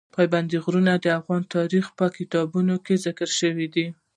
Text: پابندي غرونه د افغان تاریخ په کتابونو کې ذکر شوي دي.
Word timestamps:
پابندي 0.15 0.57
غرونه 0.63 0.91
د 0.97 1.05
افغان 1.19 1.41
تاریخ 1.55 1.85
په 1.99 2.05
کتابونو 2.17 2.75
کې 2.85 2.95
ذکر 3.05 3.29
شوي 3.39 3.67
دي. 3.73 3.87